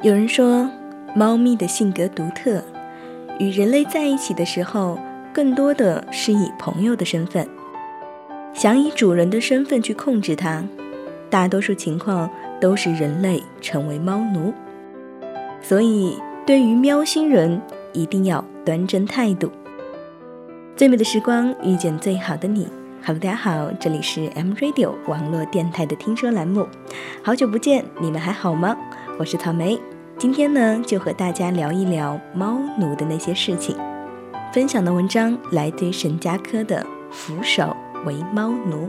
[0.00, 0.70] 有人说，
[1.16, 2.62] 猫咪的性格独特，
[3.40, 4.96] 与人类在一起的时候，
[5.32, 7.44] 更多的是以朋友的身份，
[8.54, 10.62] 想以主人的身份去控制它。
[11.28, 12.30] 大多数情况
[12.60, 14.54] 都是人类成为猫奴。
[15.60, 17.60] 所以，对于喵星人，
[17.92, 19.50] 一定要端正态度。
[20.76, 22.68] 最美的时光遇见最好的你。
[23.04, 26.68] Hello，大家好，这里是 M Radio 网络电台的听说栏目。
[27.20, 28.76] 好久不见，你们还好吗？
[29.18, 29.78] 我是草莓，
[30.18, 33.76] 今天呢就和大家聊一聊猫奴的那些事情。
[34.52, 38.86] 分享的文章来自于沈佳柯的《俯首为猫奴》。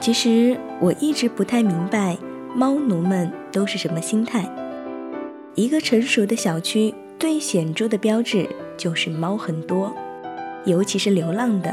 [0.00, 2.18] 其实我一直不太明白
[2.52, 4.44] 猫奴们都是什么心态。
[5.54, 9.94] 一个成熟的小区最显著的标志就是猫很多，
[10.64, 11.72] 尤其是流浪的。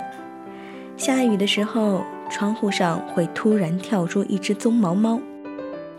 [0.97, 5.19] 下雨的时候，窗户上会突然跳出一只棕毛猫。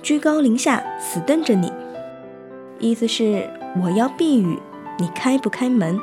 [0.00, 1.72] 居高临下，死瞪着你，
[2.80, 3.46] 意思是
[3.82, 4.58] 我要避雨，
[4.98, 6.00] 你开不开门？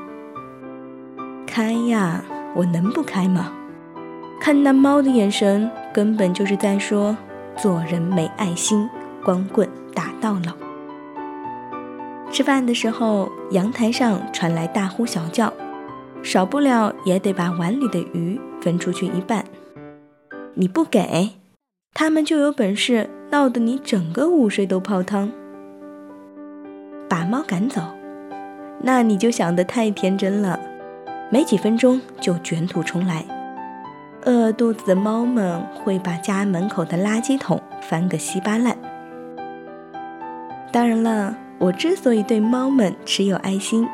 [1.48, 2.24] 开呀，
[2.56, 3.52] 我能不开吗？
[4.40, 7.18] 看那猫的眼神，根本就是在说
[7.58, 8.88] 做人没爱心，
[9.26, 10.54] 光棍打到老。
[12.32, 15.52] 吃饭的时候，阳台上传来大呼小叫，
[16.22, 19.44] 少不了也得把碗里的鱼分出去一半。
[20.54, 21.32] 你不给，
[21.96, 23.10] 他们就有本事。
[23.30, 25.32] 闹得你整个午睡都泡汤。
[27.10, 27.82] 把猫赶走，
[28.82, 30.60] 那你就想得太天真了。
[31.30, 33.26] 没几分钟就卷土重来，
[34.26, 38.78] 饿肚子的猫们会把家门口的垃圾桶翻个稀巴烂。
[40.72, 43.88] 当然了，我之所以对猫们持有爱心，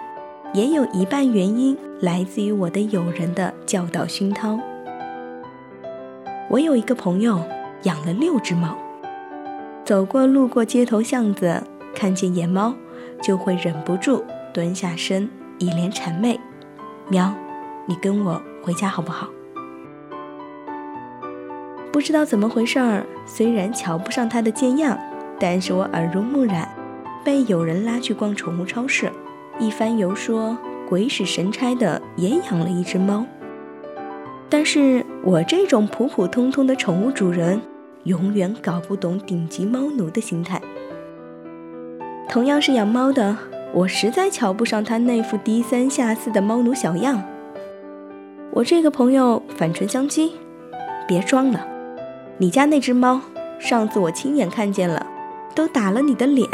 [0.54, 4.60] 也有一半原因来自于我的友人的教导熏陶。
[6.50, 7.44] 我有一个朋友
[7.84, 8.78] 养了六只猫。
[9.84, 11.64] 走过路过街头巷子，
[11.96, 12.76] 看见野猫，
[13.22, 15.30] 就会忍不住蹲下身，
[15.60, 16.40] 一脸谄媚
[17.10, 17.34] ：“喵，
[17.86, 19.28] 你跟我回家好不好？”
[21.92, 24.98] 不知道怎么回事儿，虽然瞧不上它的贱样，
[25.40, 26.68] 但是我耳濡目染，
[27.24, 29.12] 被有人拉去逛宠物超市，
[29.60, 30.58] 一番游说，
[30.90, 33.26] 鬼使神差的也养了一只猫。
[34.50, 37.62] 但是我这种普普通通的宠物主人。
[38.04, 40.62] 永远搞不懂顶级猫奴的心态。
[42.34, 43.38] 同样是养猫的，
[43.72, 47.22] 我实在瞧不上他那副低三下四的猫奴小样。
[48.50, 50.32] 我这个朋友反唇相讥
[51.08, 51.64] ：“别装了，
[52.40, 53.22] 你家那只猫，
[53.60, 55.06] 上次我亲眼看见了，
[55.54, 56.50] 都打了你的脸，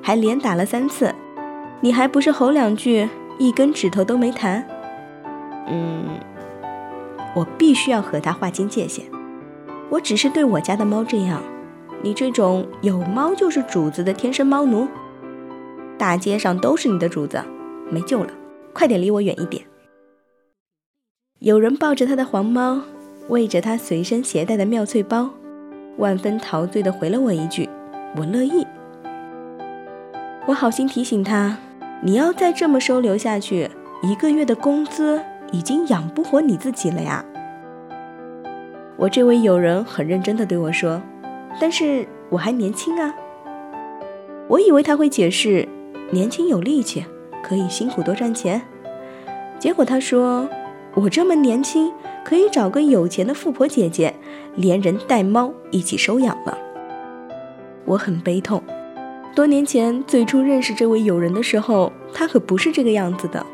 [0.00, 1.12] 还连打了三次，
[1.80, 4.64] 你还不是吼两句，一根指头都没弹。”
[5.66, 6.10] 嗯，
[7.34, 9.04] 我必须要和他划清界限。
[9.90, 11.42] 我只是对我家的猫这样，
[12.02, 14.86] 你这种有猫就是主子的天生猫奴，
[16.04, 17.42] 大街上都是你的主子，
[17.90, 18.30] 没救了，
[18.74, 19.64] 快点离我远一点。
[21.38, 22.82] 有人抱着他的黄猫，
[23.28, 25.30] 喂着他随身携带的妙脆包，
[25.96, 27.66] 万分陶醉的回了我一句
[28.18, 28.66] ：“我乐意。”
[30.46, 31.56] 我好心提醒他
[32.04, 33.70] ：“你要再这么收留下去，
[34.02, 35.18] 一个月的工资
[35.52, 37.24] 已经养不活你自己了呀。”
[38.98, 41.00] 我这位友人很认真地对我说
[41.58, 43.14] ：“但是我还年轻啊。”
[44.48, 45.66] 我以为他会解释，
[46.14, 47.04] 年轻有力气，
[47.42, 48.62] 可以辛苦多赚钱。
[49.58, 50.48] 结果他说
[50.94, 51.92] ：“我这么年轻，
[52.24, 54.14] 可以找个有钱的富婆姐姐，
[54.54, 56.56] 连人带猫一起收养了。”
[57.84, 58.62] 我很悲痛。
[59.34, 63.44] 多年前最初认识这位友人的时候，他可不是这个样子的。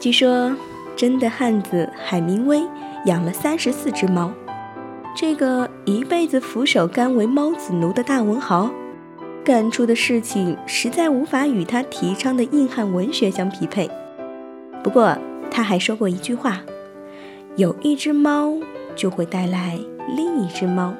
[0.00, 0.56] 据说，
[0.96, 2.62] 真的汉子海明威。
[3.04, 4.30] 养了三十四只猫，
[5.16, 8.70] 这个一辈子俯首甘为猫子奴的大文豪，
[9.44, 13.90] 干出的事情实在无法与他提倡的硬汉文学相匹配。
[14.82, 15.16] 不过
[15.50, 16.60] 他还说过一句话：
[17.56, 18.54] 有一只猫
[18.94, 19.78] 就会带来
[20.16, 20.94] 另一只猫。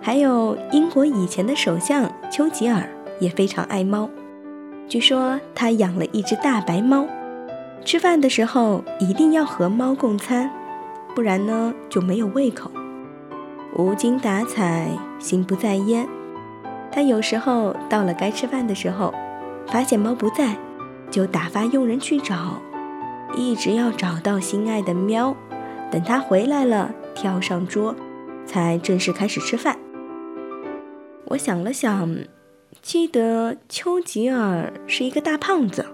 [0.00, 2.88] 还有英国以前的首相丘吉尔
[3.18, 4.08] 也非常爱猫，
[4.88, 7.06] 据说他养了一只大白猫。
[7.84, 10.50] 吃饭的时候一定要和猫共餐，
[11.14, 12.70] 不然呢就没有胃口。
[13.76, 14.88] 无精打采，
[15.18, 16.06] 心不在焉。
[16.94, 19.12] 他有时候到了该吃饭的时候，
[19.66, 20.56] 发现猫不在，
[21.10, 22.62] 就打发佣人去找，
[23.34, 25.34] 一直要找到心爱的喵。
[25.90, 27.96] 等它回来了，跳上桌，
[28.46, 29.76] 才正式开始吃饭。
[31.24, 32.16] 我想了想，
[32.80, 35.84] 记得丘吉尔是一个大胖子。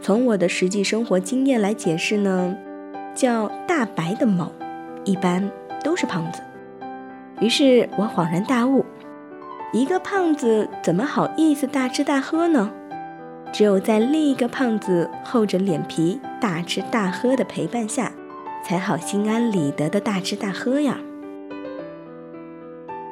[0.00, 2.56] 从我的实际生活经验来解释呢，
[3.14, 4.50] 叫大白的猫，
[5.04, 5.50] 一般
[5.84, 6.40] 都是胖子。
[7.40, 8.84] 于是我恍然大悟，
[9.72, 12.72] 一个胖子怎么好意思大吃大喝呢？
[13.52, 18.10] 只有在另一个胖子厚着脸皮大吃大喝的陪伴下，
[18.64, 20.98] 才好心安理得的大吃大喝呀。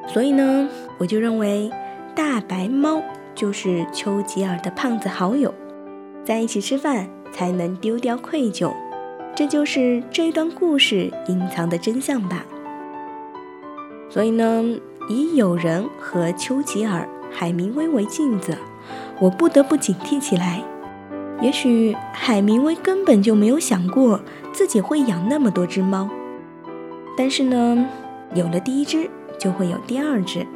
[0.08, 0.69] 所以呢，
[0.99, 1.70] 我就认为
[2.16, 3.00] 大白猫
[3.37, 5.55] 就是丘吉尔的胖子好友，
[6.25, 8.72] 在一起吃饭才能丢掉愧疚，
[9.32, 12.44] 这就是这段故事隐藏的真相吧。
[14.10, 14.81] 所以呢。
[15.08, 18.56] 以友人和丘吉尔、海明威为镜子，
[19.19, 20.62] 我不得不警惕起来。
[21.40, 24.20] 也许海明威根本就没有想过
[24.52, 26.08] 自己会养那么多只猫，
[27.16, 27.88] 但是呢，
[28.34, 29.08] 有了第一只，
[29.38, 30.46] 就会有第二只。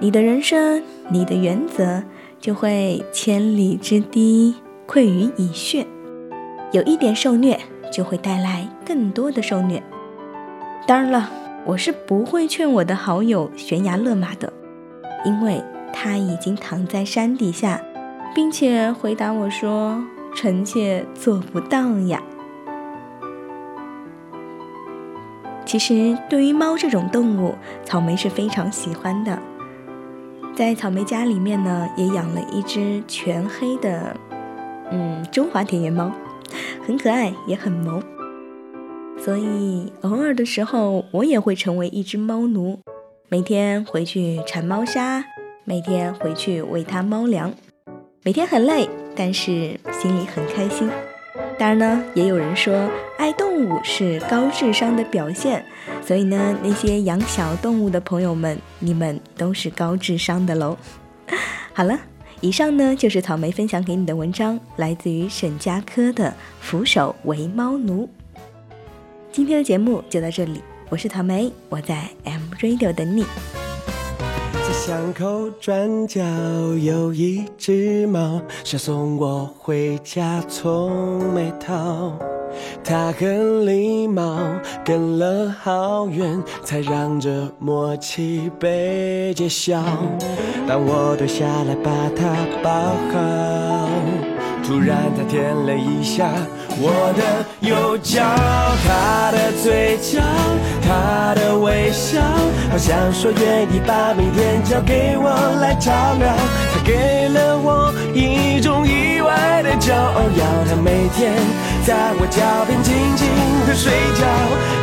[0.00, 2.02] 你的人生，你的原则，
[2.40, 4.54] 就会千里之堤
[4.88, 5.86] 溃于蚁穴。
[6.72, 7.60] 有一点受虐，
[7.92, 9.82] 就会带来更多的受虐。
[10.86, 11.43] 当然了。
[11.66, 14.52] 我是不会劝我的好友悬崖勒马的，
[15.24, 15.62] 因为
[15.92, 17.80] 他已经躺在山底下，
[18.34, 20.04] 并且回答我说
[20.36, 22.22] ：“臣妾做不到呀。”
[25.64, 29.38] 其实，对于猫这种动物，草莓是非常喜欢的。
[30.54, 34.14] 在草莓家里面呢，也养了一只全黑的，
[34.92, 36.12] 嗯，中华田园猫，
[36.86, 38.02] 很可爱，也很萌。
[39.24, 42.78] 所以偶尔的时候，我也会成为一只猫奴，
[43.30, 45.24] 每天回去铲猫砂，
[45.64, 47.50] 每天回去喂它猫粮，
[48.22, 48.86] 每天很累，
[49.16, 50.90] 但是心里很开心。
[51.58, 55.64] 当然呢，也有人说爱动物是高智商的表现，
[56.04, 60.76] 所以呢，那些养小动物的朋友们，你们都是高智商的喽。
[61.72, 61.98] 好了，
[62.42, 66.28] 以上呢就是草莓分享给你的文章，来自于沈佳柯的
[66.60, 68.04] 《俯首为猫奴》。
[69.34, 73.24] 今天的节目就到这里，我是草莓，我在 M Radio 等你。
[74.52, 76.20] 在巷口转角
[76.80, 82.16] 有一只猫，想送我回家从没逃。
[82.84, 84.38] 它很礼貌，
[84.84, 89.82] 跟了好远，才让这默契被揭晓。
[90.68, 92.70] 当我蹲下来把它抱
[93.10, 93.88] 好，
[94.66, 96.28] 突然他舔了一下。
[96.76, 98.24] 我的右脚，
[98.84, 100.20] 他的嘴角，
[100.82, 102.20] 他的微笑，
[102.70, 105.30] 好像说愿意把明天交给我
[105.60, 106.34] 来照料。
[106.74, 111.32] 他给了我一种意外的骄傲，要他每天
[111.86, 113.28] 在我脚边静静
[113.68, 114.26] 的睡觉。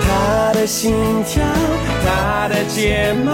[0.08, 0.96] 他心
[1.26, 1.44] 跳，
[2.02, 3.34] 他的睫毛，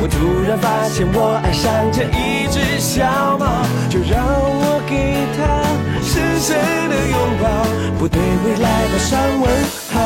[0.00, 0.16] 我突
[0.48, 3.44] 然发现我爱上这一只小猫，
[3.90, 5.44] 就让我给他。
[6.02, 6.56] 深深
[6.88, 7.44] 的拥抱，
[7.98, 9.44] 不对未来的上问
[9.92, 10.00] 号。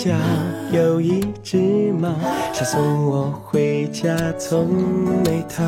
[0.00, 0.10] 角
[0.72, 1.58] 有一只
[1.92, 2.08] 猫，
[2.54, 4.66] 想送我回家，从
[5.22, 5.62] 没逃。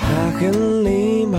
[0.00, 1.38] 它很礼貌，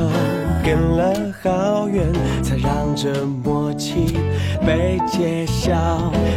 [0.63, 2.05] 跟了好远，
[2.41, 4.17] 才让这默契
[4.65, 5.73] 被揭晓。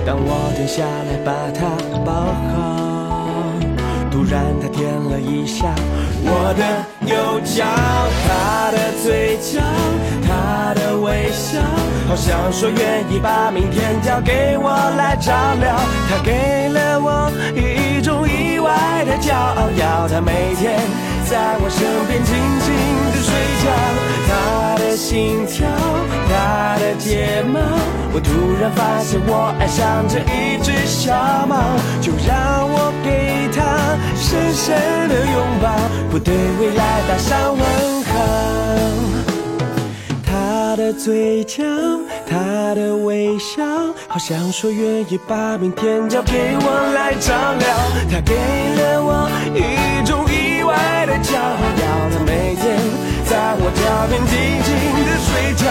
[0.05, 1.71] 当我停下来把它
[2.05, 2.13] 抱
[2.51, 3.55] 好，
[4.11, 5.73] 突然它舔了一下
[6.25, 7.65] 我的右脚，
[8.27, 9.63] 它的嘴角，
[10.27, 11.61] 它的微笑。
[12.07, 15.75] 好像说愿意把明天交给我来照料，
[16.09, 20.79] 他给了我一种意外的骄傲，要他每天
[21.29, 22.69] 在我身边静静
[23.11, 23.33] 的睡
[23.65, 23.65] 觉。
[24.27, 25.67] 他的心跳，
[26.29, 27.61] 他的睫毛，
[28.13, 28.31] 我突
[28.61, 31.15] 然发现我爱上这一只小
[31.47, 31.57] 猫，
[32.01, 34.75] 就让我给他深深
[35.09, 35.71] 的拥抱，
[36.11, 39.14] 不对未来打上问号。
[40.75, 41.63] 他的嘴角，
[42.29, 43.63] 他的微笑，
[44.09, 47.69] 好像说愿意把明天交给我来照料。
[48.11, 52.77] 他给了我一种意外的骄傲，要他每天
[53.25, 54.75] 在我脚边静静
[55.07, 55.63] 的睡觉。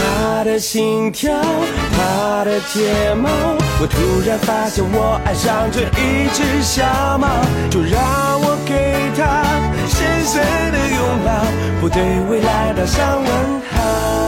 [0.00, 1.34] 他的心跳，
[1.92, 3.28] 他的睫毛，
[3.78, 6.82] 我突然发现我爱上这一只小
[7.18, 7.28] 猫，
[7.68, 9.44] 就让我给他
[9.86, 10.42] 深深
[10.72, 11.44] 的拥抱，
[11.82, 14.19] 不对未来打上问号。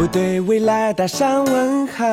[0.00, 2.06] 不对未来打上问号。